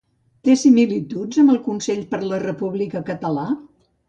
[0.47, 3.47] Té similituds amb el Consell per la República català?